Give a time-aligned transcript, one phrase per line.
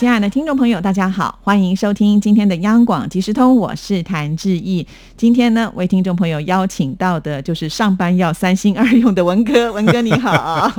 [0.00, 4.86] 亲爱的听众朋友，大家好，欢迎收听今天的央广即时通，我是谭志毅。
[5.14, 10.72] 今天呢，为听众朋友邀请到的就是上班要三心二用的文哥，文哥你好。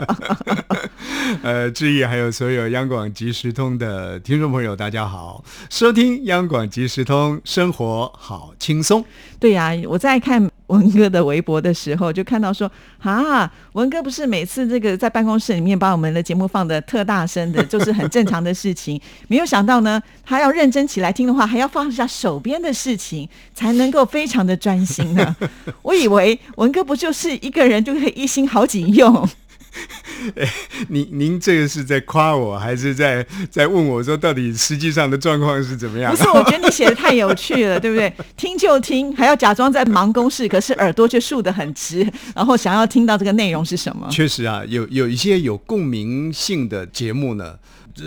[1.44, 9.06] 呃，志毅还有所有央广即时通的听众朋友，大家好，收听央广即时通，生活好轻松。
[9.40, 10.51] 对呀，我在看。
[10.72, 19.00] 文哥的微博的时候，就看到说啊，文哥不是每次这个在办公室里面把我们的节目放的特大声的，就是很正常的事情。
[19.28, 25.36] 没有想到呢，他要认真起来听的话，还要放下手边的事情，才能够非常的专心呢。
[25.82, 29.28] 我以为文哥不就是一个人就可以一心好几用。
[30.36, 30.48] 哎，
[30.90, 36.16] 您您这个是在夸我，还是在在问我说，到底实际上的状况是怎么样？
[36.16, 38.14] 不是，我觉得你写的太有趣了，对不对？
[38.36, 44.08] 听就听，还要假装在忙公事，可是耳朵却竖得很直，然后想要听到这个内容是什么？
[44.12, 47.56] 确实啊，有有一些有共鸣性的节目呢。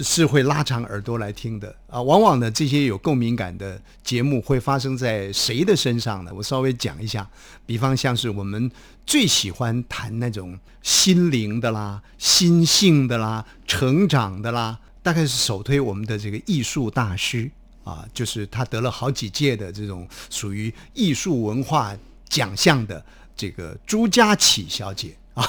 [0.03, 6.33] 是会拉长耳朵来听的啊，往往呢这些有共鸣感的节目会发生在谁的身上呢？
[6.35, 7.29] 我稍微讲一下，
[7.67, 8.71] 比方像是我们
[9.07, 17.51] 最喜欢谈那种心灵的啦、心性的啦、成长的啦，大概是首推我们的这个艺术大师
[17.83, 21.97] 啊，就是他得了好几届的这种属于艺术文化
[22.29, 23.05] 奖项的
[23.37, 25.17] 这个朱家启小姐。
[25.35, 25.45] 啊，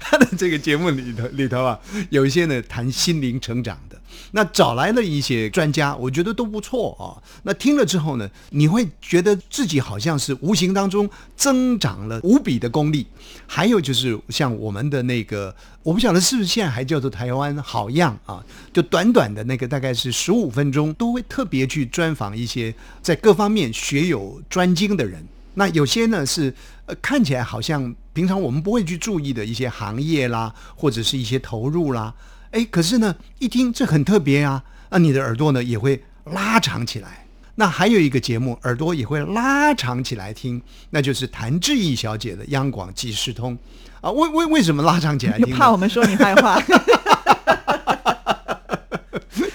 [0.00, 1.78] 他的这个节目里头里头啊，
[2.10, 3.98] 有一些呢谈心灵成长的，
[4.32, 7.16] 那找来了一些专家，我觉得都不错啊。
[7.44, 13.06] 那听了之后呢，你会觉得自己好像是无形当中增长了无比的功力。
[13.46, 25.26] 还有就是像我们的那个，我不晓得是不是现在还叫做台湾好样啊，就短短的那个大概是十五分钟，都会特别去专访一些在各方面学有专精的人。
[25.56, 26.52] 那有些呢是
[26.86, 32.14] 呃看起来好像平常我们不会去注意的一些行业啦，或者是一些投入啦，
[32.50, 37.26] 哎，可是呢一听这很特别啊，那你的耳朵呢也会拉长起来。
[37.56, 43.56] 那还有一个节目，耳朵也会拉长起来听，那就是谭志毅小姐的央广即时通
[44.00, 44.10] 啊。
[44.10, 45.56] 为为为什么拉长起来听？
[45.56, 46.60] 怕我们说你坏话。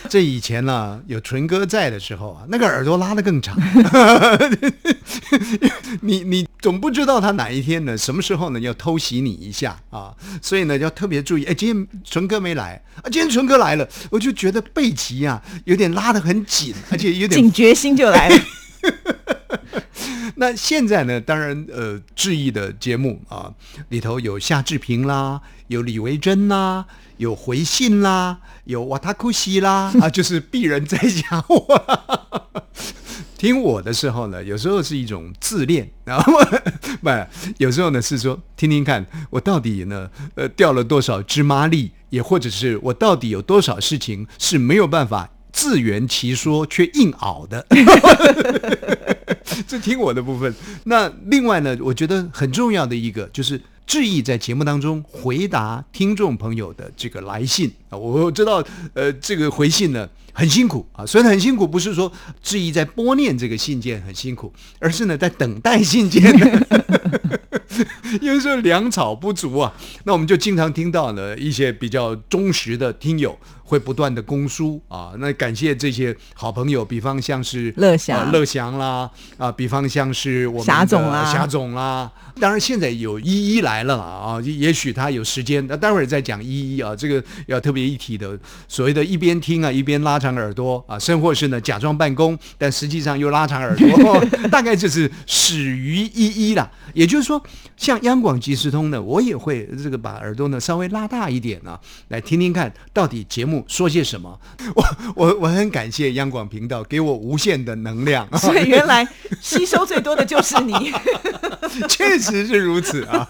[0.10, 3.56] 这以前呢，有纯哥在的时候啊，那个耳朵拉得更长。
[6.02, 10.14] 你你总不知道他哪一天呢，什么时候呢要偷袭你一下啊？
[10.42, 11.44] 所以呢要特别注意。
[11.46, 18.38] 哎，今天纯哥没来啊，今天纯哥来了，我就觉得背脊啊有点拉得很紧，而且有点 警觉心就来了。
[20.36, 23.54] 那现在呢，当然呃，志毅的节目啊
[23.90, 26.86] 里头有夏志平啦，有李维珍啦。
[27.20, 32.64] 有回信啦，有瓦塔库西啦， 啊，就是鄙人在讲我
[33.38, 36.34] 听我的时候呢，有时候是一种自恋，然后
[37.04, 37.10] 不，
[37.58, 47.68] 有时候呢是说听听看我到底呢，呃，掉了多少芝麻粒，也或者是我到底有多少事情是没有办法自圆其说却硬熬的，
[49.68, 50.56] 这听我的部分。
[50.86, 53.62] 那另外呢，我觉得很重要的一个就是。
[53.90, 57.72] 致意在节目当中回答听众朋友的这个来信。
[57.90, 58.64] 啊，我知道，
[58.94, 62.12] 呃，这个回信呢很辛苦啊，虽然很辛苦，不是说
[62.42, 66.24] 质疑在拨念这个信件很辛苦，而是呢在等待信件，
[68.22, 69.74] 有时候粮草不足啊，
[70.04, 73.38] 那我们就经常听到呢一些比较忠实的听友。
[73.70, 79.08] 会不断的供书啊，那感谢这些好朋友，比方像是乐祥、乐祥啦
[79.38, 82.12] 啊，比方像是我们霞总啦、霞总啦。
[82.40, 96.70] 当然现在有依依来了啊，也许他有时间，那待会儿再讲依依啊，这个要特别一提的，所谓的一边听啊一边拉长耳朵啊，甚或是呢假装办公，但实际上又拉长耳朵， 大概就是始于一一啦。
[96.94, 97.42] 也就是说，
[97.78, 103.64] 像央广即时通呢，我也会这个把耳朵呢稍微拉大一点啊，来听听看到底节目。
[103.68, 104.40] 说些什么？
[104.76, 104.84] 我
[105.16, 109.08] 我我很感谢央广频道给我无限的能量，所以原来
[109.40, 110.74] 吸收最多的就是你，
[111.88, 113.28] 确实是如此啊。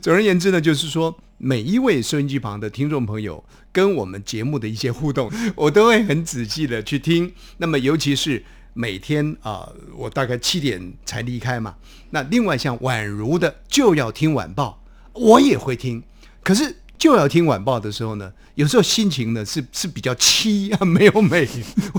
[0.00, 7.32] 总而言之呢，就是说每一位收音机旁的听众朋友跟我们节目的一些互动，我都会很仔细的去听。
[7.58, 11.76] 那么尤其是每天啊，我大概七点才离开嘛。
[12.10, 14.82] 那另外像宛如的就要听晚报，
[15.12, 16.02] 我也会听。
[16.42, 16.76] 可是。
[16.96, 21.46] 就要听晚报的时候呢，有时候心情呢是是比较凄啊，没有美。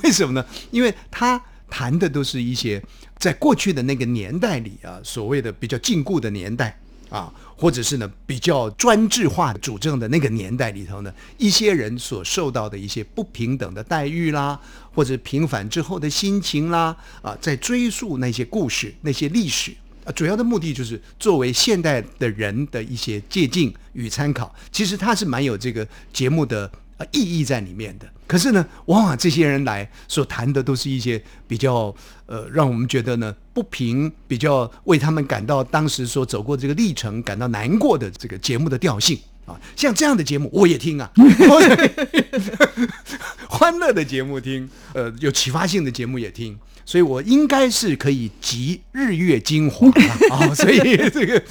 [0.01, 0.43] 为什么呢？
[0.71, 1.39] 因为他
[1.69, 2.81] 谈的都是一些
[3.17, 6.79] 在过去的那个年代里啊，所谓的比较禁锢的年代
[7.15, 14.59] 啊，或者是呢比较专制化主政的那个年代里头呢，一些人所受到的一些不平等的待遇啦，
[14.93, 19.73] 或者平反之后的心情啦，啊，在追溯那些故事、那些历史。
[20.03, 24.53] 啊，主要的目的就是作为现代的人的一些借鉴与参考。
[24.71, 28.07] 其实它是蛮有这个节目的啊意义在里面的。
[28.27, 31.93] 可是呢，往往这些人来所谈的都是一些比较
[32.25, 39.59] 呃，让我们觉得呢不平，比较为他们感到当时所走过这个历程感到难过的这个节目的调性啊。
[39.75, 41.11] 像这样的节目我也听啊，
[43.47, 46.57] 欢乐的节目听，呃，有启发性的节目也听。
[46.87, 49.89] 所以我应该是可以集日月精华
[50.29, 51.43] 啊，所以 这个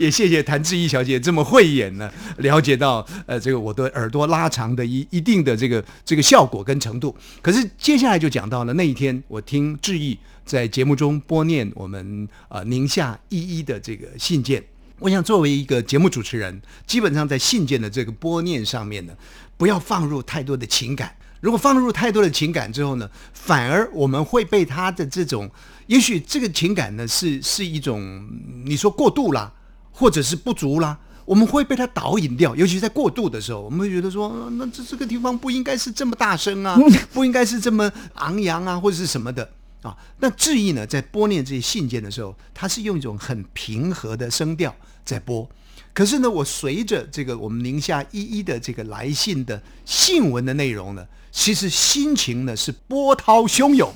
[0.00, 7.16] 也谢谢谭志毅小姐这么慧眼呢，了解到呃这个我的耳朵拉长的一一定的这个这个效果跟程度。
[7.40, 14.60] 可是接下来就讲到了那一天，我听志毅在节目中播念我们呃宁夏一一的这个信件。
[14.98, 19.12] 我想作为一个节目主持人，基本上在信件的这个播念上面呢，
[19.56, 21.14] 不要放入太多的情感。
[21.44, 25.50] 如果放入太多的情感之后呢，反而我们会被他的这种，
[25.88, 28.26] 也许这个情感呢是是一种
[28.64, 29.52] 你说过度啦，
[29.92, 32.56] 或者是不足啦，我们会被他导引掉。
[32.56, 36.78] 尤其在过度的时候，我们会觉得说，那这这个地方不应该是这么大声啊，
[37.12, 39.46] 不应该是这么昂扬啊，或者是什么的
[39.82, 39.94] 啊。
[40.20, 44.74] 那智毅呢，在播念这些信件的时候，他是用一种很平和的声调
[45.04, 45.46] 在播。
[45.94, 51.06] 可是呢，我随着这个我们宁夏一一的这个来信的信文的内容呢。
[51.36, 53.92] 其实心情呢是波涛汹涌，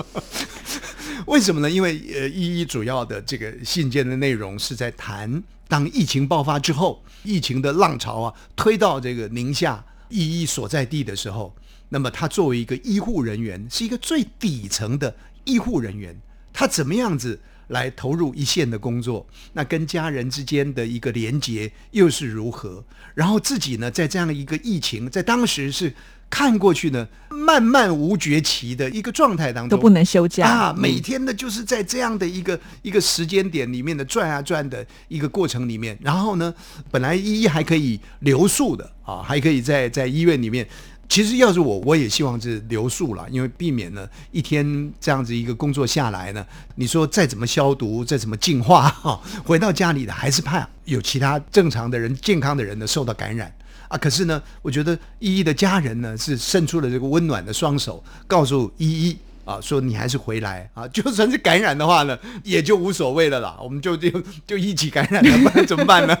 [1.28, 1.70] 为什么呢？
[1.70, 11.54] 因为呃，一一主要的这个信件的内容是在谈，当疫情爆发之后，疫情的浪潮啊推到这个宁夏一一所在地的时候，
[11.90, 15.14] 那么他作为一个医护人员，是一个最底层的
[15.44, 16.18] 医护人员，
[16.50, 17.38] 他怎么样子？
[17.68, 22.84] 来投入一线的工作，那跟家人之间的一个连结又是如何？
[23.14, 25.92] 然后自己呢，在这样的一个疫情，在当时是
[26.30, 30.74] 看过去呢，漫漫无绝期的一个状态当中，都不能休假啊！
[30.76, 36.54] 每天呢，就是在这样的一个一个时间点里面的转啊转的一个过程里面，然后呢，
[36.90, 40.66] 本来一一还可以留宿的啊，还可以在在医院里面。
[41.12, 46.42] 其实要是我，我也希望是留宿了，因为避免呢一天这样子一个工作下来呢，
[46.76, 53.54] 你说再怎么消毒，再怎么净化， 哈，回到家里的还是怕有其他正常的人、健康的人呢受到感染
[53.88, 53.98] 啊。
[53.98, 64.10] 可是呢，我觉得依依的家人呢是伸出了这个温暖的双手，告诉依依啊，说你还是回来啊， 就算是感染的话呢，也就无所谓了啦，我们就就
[64.46, 66.16] 就一起感染了，不然怎么办呢？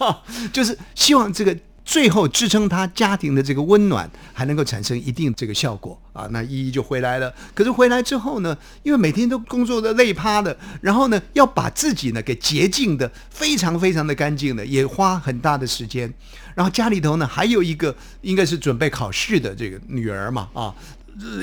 [0.52, 1.56] 就是希望这个。
[1.84, 6.26] 最后支撑他家庭的这个温暖，还能够产生一定这个效果啊！
[6.30, 7.32] 那依依就回来了。
[7.52, 16.12] 可是回来之后呢，因为每天都工作的累趴的，然后呢，要把自己呢给洁净的非常非常的干净的，也花很大的时间。
[16.54, 20.74] 然后家里头呢还有一个应该是准备考试的这个女儿嘛啊，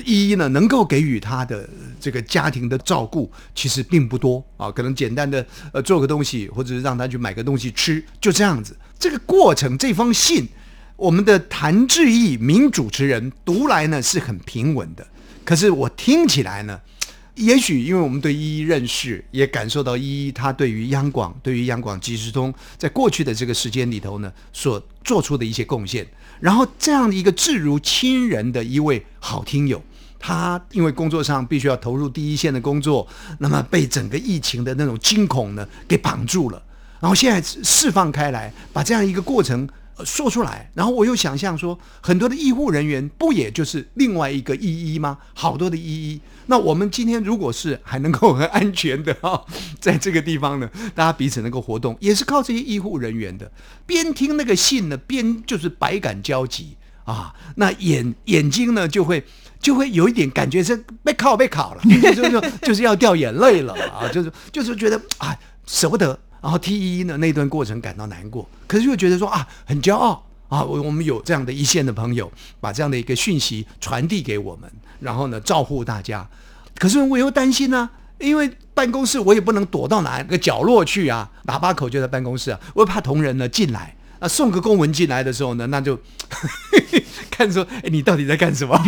[0.06, 1.70] 依依呢能够给予他的
[2.00, 8.76] 这个家庭的照顾其实并不多啊，可能简单的呃做个东西，或者是让他去买个东西吃，就这样子。
[9.00, 10.48] 这个过程，这封信，
[10.96, 15.08] 我们的谭志毅名主持人读来呢是很平稳的，
[15.44, 16.80] 可是我听起来呢，
[17.36, 26.06] 也许因为我们对依依认识，也感受到依依他对于央广、对于央广即时通，在过去的这个时间里头呢，所做出的一些贡献。
[26.42, 29.82] 然后这样的一个至如亲人的一位好听友，
[30.20, 33.08] 他因为工作上必须要投入第一线的工作，
[33.40, 36.62] 那么被整个疫情的那种惊恐呢给绑住了。
[37.00, 39.68] 然后现在释放开来，把这样一个过程
[40.06, 40.72] 说出来。
[40.74, 45.18] 然后我又想象说，很多的医护人员不也就是另外一个医医吗？
[45.34, 46.22] 好多的医医。
[46.48, 49.46] 那我们今天如果是还能够很安全的哈，
[49.80, 53.50] 在这个地方呢，大家彼此能够活动，也是靠这些医护人员的。
[53.86, 57.34] 边听那个信呢，边就是百感交集啊。
[57.56, 59.24] 那眼眼睛呢，就会
[59.60, 61.82] 就会有一点感觉是被靠被烤了，
[62.14, 66.20] 就是就是要掉眼泪了啊，就是就是觉得啊舍不得。
[66.42, 74.70] 然后 T 一呢那段过程感到难过，可是又觉得说啊很骄傲啊，我我们有这样的一线的朋友，把这样的一个讯息传递给我们，
[75.00, 76.28] 然后呢照顾大家。
[76.78, 83.96] 可是我又担心呢，因为办公室我也不能躲到哪个角落去啊，喇叭口就在办公室啊，我又怕同仁呢进来。
[84.22, 86.00] 啊，送个公文进来的时候呢，那就
[87.32, 88.80] 看说，哎，你到底在干什么？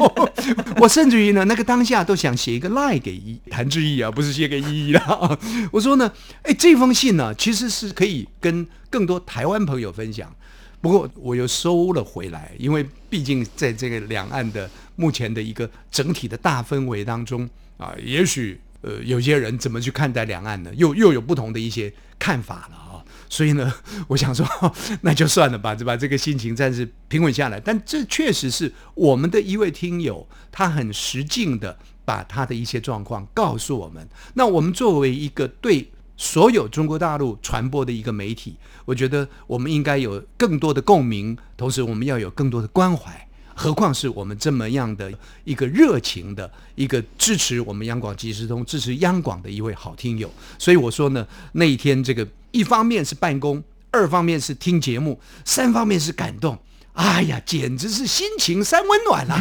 [0.80, 5.38] 我甚至于呢，那个当下都想写一个赖给一谭志毅啊，不是写给依依啦。
[5.70, 6.10] 我说呢，
[6.44, 10.34] 哎，这封信呢，其实是可以跟更多台湾朋友分享。
[10.80, 20.72] 不过我又收了回来，因为毕竟在这个两岸的目前的一个整体的大氛围当中啊，也许呃，有些人怎么去看待两岸呢？
[20.74, 22.91] 又又有不同的一些看法了啊。
[23.32, 23.72] 所以呢，
[24.08, 24.46] 我想说，
[25.00, 27.58] 那就算了吧，就把这个心情暂时平稳下来。
[27.58, 34.06] 但这确实是我们的一位听友，他很实境的把他的一些状况告诉我们。
[34.34, 43.26] 那我们作为一个对所有中国大陆传播的一个媒体，我觉得我们应该有更多的共鸣，同时我们要有更多的关怀。
[43.54, 45.12] 何况是我们这么样的
[45.44, 56.58] 一个热情的一个支持我们央广即时通、支持央广的一位好听友，所以我说呢，那一天这个一方面是办公，二方面是听节目，三方面是感动。
[56.94, 59.40] 哎呀，简直是心情三温暖了。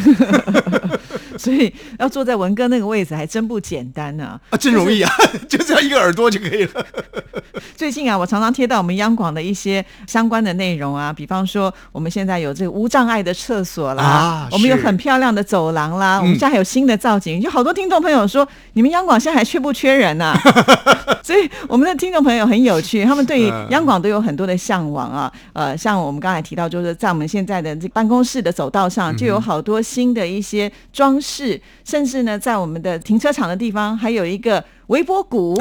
[1.38, 4.40] 所以要坐在文哥那个位置还真不简单呢。
[4.50, 5.12] 啊，真容易啊，
[5.50, 6.86] 就这样一个耳朵就可以了。
[7.76, 20.38] 最近啊，我常常贴到我们央广的一些相关的内容啊，比方说我们现在有这个无障碍的厕所啦，啊我们有很漂亮的走廊啦，嗯我们现在还有新的造景，有好多听众朋友说，你们央广现在还缺不缺人呐、
[21.24, 23.68] 所以我们的听众朋友很有趣，他们对于嗯。
[23.72, 25.32] 央广都有很多的向往啊。
[25.54, 35.58] 呃，像我们刚才提到，就是在我们现在的这办公室的走道上，就有好多新的一些装饰，甚至呢，在我们的停车场的地方还有一个微波谷。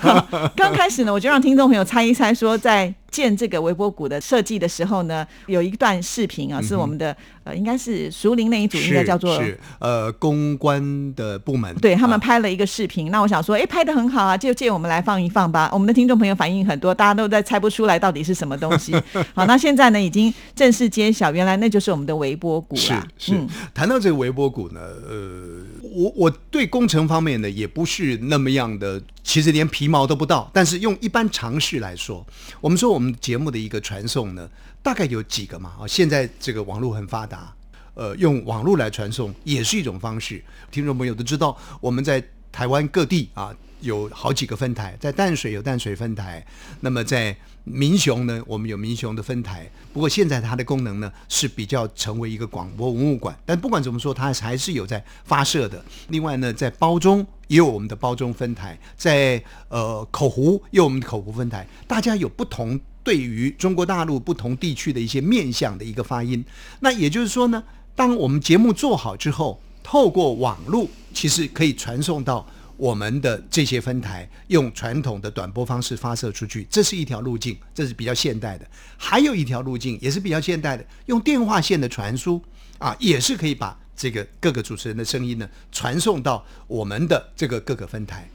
[0.56, 15.68] 刚开始呢，我就让听众朋友猜一猜，说在建这个微波谷的设计的时候呢，有一段视频啊，是我们的呃，应该是熟林那一组，应该叫做是呃公关的部门，对他们啊拍了一个视频，那我想说，哎，拍的很好啊，就借我们来放一放吧。
[15.72, 18.94] 我们的听众朋友反映很多，大家都在猜不出来到底是什么东西。
[19.34, 23.06] 好，那现在呢，已经正式揭晓，原来那就是我们的微波谷是啦。
[23.18, 23.34] 是，
[23.74, 25.64] 谈到这个微波谷呢，呃，
[25.94, 30.50] 我我对工程方面呢也不是那么样的，其实连皮毛都不到。
[30.52, 32.26] 但是用一般常识来说，
[32.60, 34.48] 我们说我们节目的一个传送呢，
[34.82, 35.74] 大概有几个嘛？
[35.80, 37.52] 啊，现在这个网络很发达，
[37.94, 40.42] 呃，用网络来传送也是一种方式。
[40.70, 46.44] 听众朋友都知道，我们在台湾各地啊有好几个分台，在淡水有淡水分台，
[46.80, 49.70] 那么在民雄呢，我们有民雄的分台。
[49.92, 55.84] 不过现在它的功能呢是比较成为一个广播文物馆，但不管怎么说，它还是有在发射的。
[56.08, 62.78] 另外呢，在包中也有我们的包中分台，在呃口湖也有我们的口湖分台，大家有不同。
[63.02, 66.44] 对于中国大陆不同地区的一些面向的一个发音，
[66.80, 67.64] 那也就是说呢，
[67.96, 72.46] 当我们节目做好之后，透过网络，其实可以传送到
[72.80, 78.66] 我们的这些分台，用传统的短波方式发射出去，这是一条路径，这是比较现代的。
[78.96, 82.42] 还有一条路径也是比较现代的，用电话线的传输
[82.78, 88.26] 啊，也是可以把这个各个主持人的声音呢传送到我们的这个各个分台。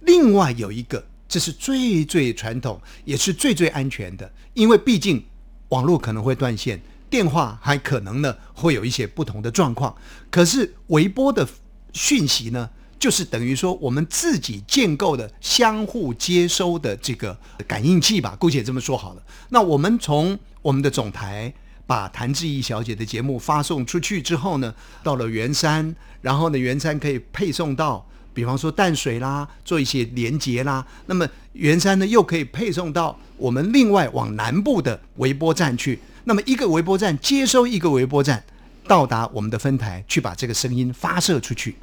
[0.00, 5.22] 另外有一个，这是最最传统，也是最最安全的，因为毕竟
[5.68, 6.80] 网络可能会断线，
[7.10, 9.94] 电话还可能呢会有一些不同的状况。
[10.30, 11.46] 可是微波的
[11.92, 19.22] 讯息呢，就是等于说我们自己建构的相互接收的这个感应器吧，姑且这么说好了。
[19.48, 21.52] 那我们从我们的总台。
[21.86, 30.86] 把谭志毅小姐的节目发送出去之后呢，到了圆山，然后呢，圆山可以配送到，比方说淡水啦，做一些连接啦。
[31.06, 35.98] 那么圆山呢，又可以配送到我们另外往南部的微波站去。
[36.22, 38.44] 那么一个微波站接收一个微波站，
[38.86, 41.74] 到达我们的分台，去把这个声音发射出去。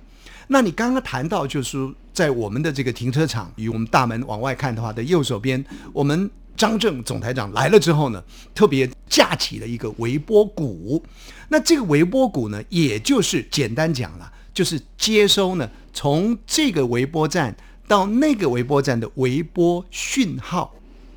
[0.48, 1.78] 那你刚刚谈到，就是
[2.14, 5.64] 在我们的这个停车场，与我们大门往外看的话的右手边，
[5.94, 8.24] 我们张正总台长来了之后呢，
[8.56, 11.04] 特别架起了一个微波鼓。
[11.50, 17.56] 那这个微波鼓呢，也就是简单讲了，就是接收呢从这个微波站
[17.88, 20.74] 到那个微波站的微波讯号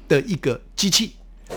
[0.08, 1.12] 的一个机器。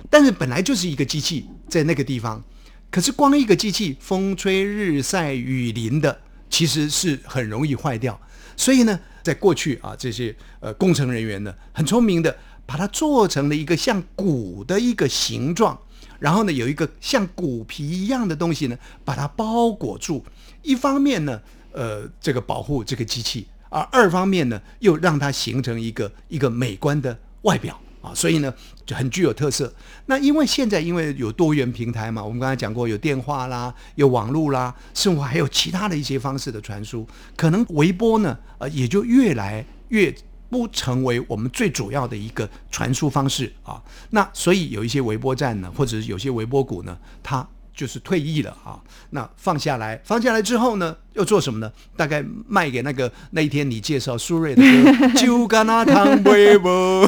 [0.09, 2.43] 但是本来就是一个机器在那个地方，
[2.89, 6.21] 可是光一个机器，风吹日晒雨淋的，
[6.53, 8.19] 其实是很容易坏掉。
[8.55, 15.75] 所以呢，在过去啊，这些呃工程人员呢，很聪明的把它做成了一个像鼓的一个形状，
[16.19, 20.23] 然后呢，有一个像鼓皮一样的东西呢，把它包裹住。
[20.61, 21.41] 一方面呢，
[21.71, 27.81] 呃，这个保护这个机器，而二方面呢，又让它形成一个一个美观的外表。
[28.03, 28.53] 啊，所以呢
[28.85, 29.73] 就很具有特色。
[30.07, 37.07] 那因为现在因为有多元平台嘛，我们刚才讲过有电话啦，有网络啦，甚至还有其他的一些方式的传输，
[37.37, 40.13] 可能微波呢，呃，也就越来越
[40.49, 43.81] 不成为我们最主要的一个传输方式啊。
[44.09, 48.77] 那所以有一些微波站呢，或者是有些微波股呢，它就是退役了啊。
[49.11, 51.71] 那放下来，放下来之后呢，又做什么呢？
[51.95, 57.07] 大概卖给那个那一天你介绍苏芮的歌《就干那汤微波》。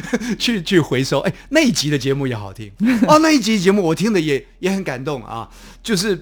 [0.38, 2.70] 去去回收，哎，那一集的节目也好听
[3.08, 5.48] 哦，那一集节目我听的也也很感动啊，
[5.82, 6.20] 就是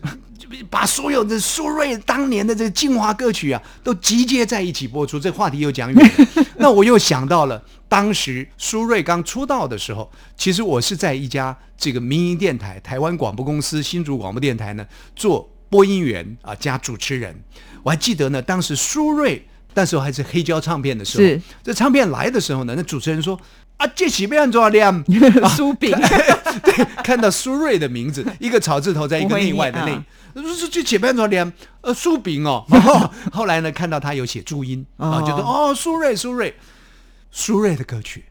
[0.69, 5.19] 把所有的苏芮当年的这个精华歌曲啊，都集结在一起播出。
[5.21, 14.85] 这话题又讲远了， 那我又想到了当时苏芮刚出道的时候，其实我是在一家这个民营电台——台湾广播公司新竹广播电台呢
[15.15, 17.35] 做播音员啊加主持人。
[17.85, 19.41] 我还记得呢，当时苏芮
[19.75, 23.39] 那时候还是黑胶唱片的时候是，这唱片来的时候呢，那主持人说。
[23.81, 25.03] 啊，这起被按多少量？
[25.57, 25.91] 酥饼，
[26.63, 29.99] 对，看到苏芮的名字， 一个草字头在一个内外的内
[30.35, 31.51] 不，说这前面多少量？
[31.81, 32.63] 呃，苏饼哦。
[32.69, 36.53] 然后后来呢，看到他有写注音啊，哦觉得哦，苏芮，苏芮，
[37.31, 38.27] 苏芮的歌曲。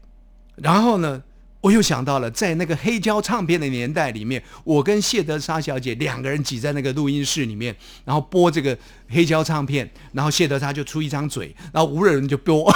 [0.54, 1.20] 然后呢，
[1.62, 8.78] 我又想到了，在那个黑胶唱片的年代里面，我跟谢德莎小姐两个人挤在那个录音室里面，然后播这个
[9.08, 12.72] 黑胶唱片，然后谢德莎就出一张嘴，然后无人就播。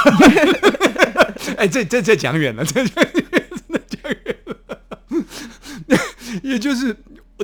[1.56, 4.56] 哎，这这这讲远了，这这讲远了。
[6.42, 6.96] 也就是，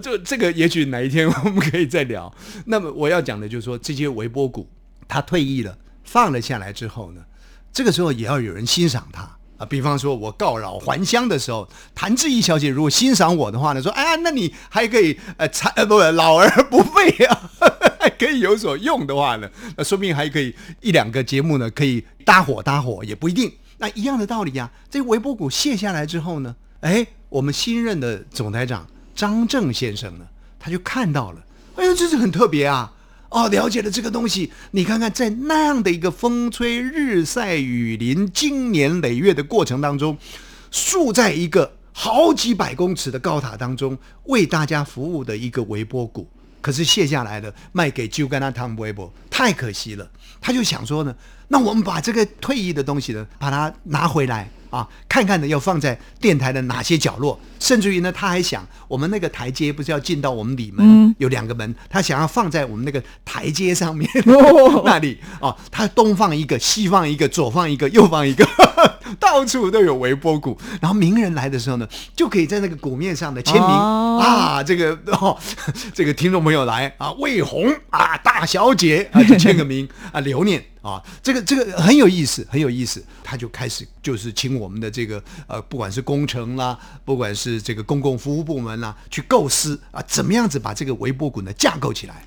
[0.03, 2.33] 就这个，也许哪一天我们可以再聊。
[2.67, 4.69] 那么我要讲的就是说，这些微波股
[5.07, 7.23] 他退役了，放了下来之后呢，
[7.73, 9.23] 这个时候也要有人欣赏他
[9.59, 9.67] 啊。
[9.67, 17.51] 比方说，我告老还乡的时候，谭志毅小姐如果欣赏我的话呢，说，哎呀，那你还可以呃，才呃不老而不废啊，
[18.01, 23.53] 还可以有所用的话呢，那说不定还可以一两个节目呢，可以搭伙搭伙，也不一定。
[23.81, 30.27] 那一样的道理呀、这微波股卸下来之后呢，哎，我们新任的总台长张正先生呢，
[30.59, 31.43] 他就看到了，
[31.77, 32.93] 哎呦，这是很特别啊！
[33.31, 40.19] 哦，了解了这个东西，你看看，在那样的一个风吹日晒雨淋、经年累月的过程当中，
[40.71, 46.29] 竖在一个好几百公尺的高塔当中，为大家服务的一个微波股，
[46.61, 50.11] 可是卸下来了，卖给旧干那汤微波，太可惜了。
[50.41, 51.15] 他就想说呢，
[51.53, 64.11] 那我们把这个退役的东西呢，把它拿回来啊，看看呢要放在电台的哪些角落，甚至于呢，他还想，我们那个台阶不是要进到我们里门，有两个门，他想要放在我们那个台阶上面、
[64.85, 68.45] 那里啊，他东放一个，西放一个，左放一个，右放一个，
[69.21, 70.59] 到处都有微波鼓。
[70.81, 71.87] 然后名人来的时候呢，
[72.17, 75.39] 就可以在那个鼓面上的签名、哦啊，这个 哦，
[75.93, 83.05] 这个听众朋友来啊，魏红啊，大小姐啊，就签个名啊，留念啊，这个这个很有意思，很有意思。
[83.23, 92.23] 他就开始就是请我们的这个呃，不管是工程啦，不管是这个公共服务部门啦，去构思啊，怎么样子把这个微波鼓呢架构起来。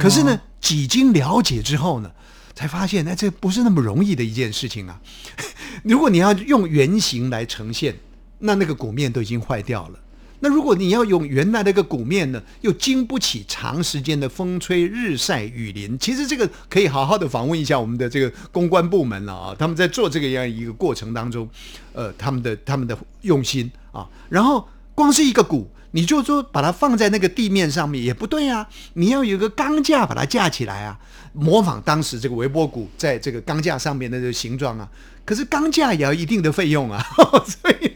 [0.00, 2.10] 可是呢，几经了解之后呢，
[2.54, 4.98] 才发现，哎，这不是那么容易的一件事情啊。
[5.84, 7.94] 如果你要用原形来呈现，
[8.38, 9.98] 那那个鼓面都已经坏掉了。
[10.40, 21.48] 那如果你要用原来那个鼓面呢，又经不起长时间的风吹日晒雨淋，其实这个可以好好的访问一下我们的这个公关部门了啊，他们在做这个样一个过程当中，
[21.92, 25.70] 呃，他们的他们的用心啊，然后光是一个鼓。
[25.92, 30.98] 你就说把它放在那个地面上面也不对啊，你要有个钢架把它架起来啊，
[31.32, 34.86] 模仿当时这个微波鼓在这个钢架上面的这个形状啊。
[35.24, 37.02] 可是钢架也要一定的费用啊，
[37.48, 37.90] 所以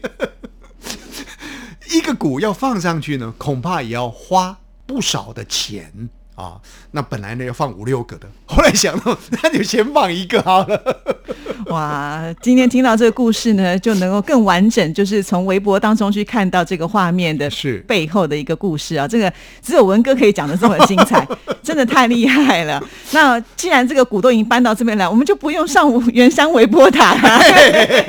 [1.91, 6.59] 一个鼓要放上去呢，恐怕也要花不少的钱啊。
[6.91, 11.20] 那本来呢要放五六个的，后来想到 那就先放一个好了。
[11.67, 19.07] 哇，今天听到这个故事呢，就能够更完整，就是从微博当中去看到这个画面的是背后的一个故事啊。
[19.07, 21.27] 这个只有文哥可以讲的这么精彩，
[21.61, 22.81] 真的太厉害了。
[23.11, 27.43] 那既然这个鼓都已经搬到这边来，我们就不用上原山微波塔了。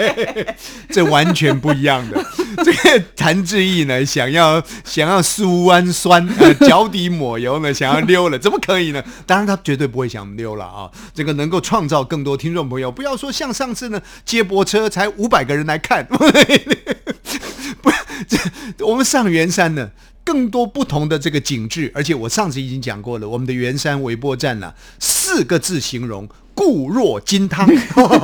[0.91, 2.25] 这完全不一样的。
[2.65, 9.03] 这个谭志毅呢，想要想要苏氨酸，呃， 脚底抹油呢，想要溜了，怎么可以呢？
[9.27, 10.91] 当然他绝对不会想溜了啊！
[11.15, 17.91] 这个能够创造更多听众朋友，不要说像上次呢，接驳车才五百个人来看， 不，
[18.29, 19.91] 这我们上圆山呢。
[20.25, 27.69] 更多不同的这个景致，而且我上次已经讲过了，我们的圆山微波站呢、四个字形容固若金汤，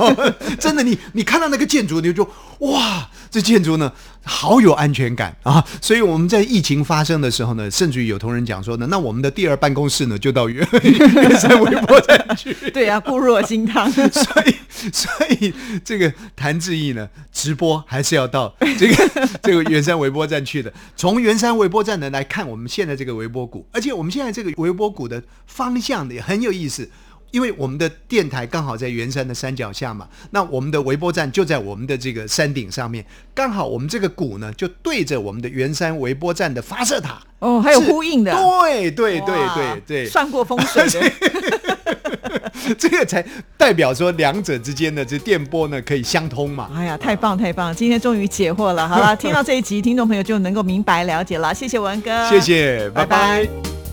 [0.59, 2.27] 真的，你你看到那个建筑，你就
[2.59, 3.91] 哇，这建筑呢
[4.23, 5.65] 好有安全感啊！
[5.81, 12.53] 所以我们在疫情发生的时候呢，甚至于有同仁讲说呢，那我们的第二办公室呢就到圆圆山微波站去。
[12.71, 13.89] 对啊，固若金汤。
[13.91, 14.55] 所以，
[14.91, 19.09] 所以这个谭志毅呢，直播还是要到这个
[19.41, 20.71] 这个圆山微波站去的。
[20.95, 26.89] 从圆山微波站呢来看我们现在这个微波谷，而且我们现在这个微波谷的方向呢也很有意思。
[27.31, 37.21] 因为我们的电台刚好在圆山的山脚下嘛，那我们的微波站就在我们的这个山顶上面，刚好我们这个鼓呢就对着我们的圆山微波站的发射塔。
[37.39, 38.33] 哦，还有呼应的。
[38.33, 41.11] 对对对哇对对，算过风水的。
[42.77, 43.25] 这个才
[43.57, 46.69] 代表说两者之间的这电波呢可以相通嘛。
[46.75, 47.73] 哎呀，太棒太棒！
[47.73, 48.87] 今天终于解惑了。
[48.87, 51.53] 好了， 听到这一集，听众朋友就能够明白了解了。
[51.53, 53.88] 谢谢文哥，谢谢，拜拜拜拜